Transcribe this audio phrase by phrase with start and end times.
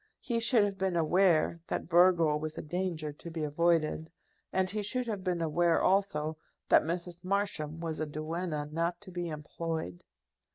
[0.19, 4.09] He should have been aware that Burgo was a danger to be avoided;
[4.51, 6.37] and he should have been aware also
[6.69, 7.23] that Mrs.
[7.23, 10.03] Marsham was a duenna not to be employed.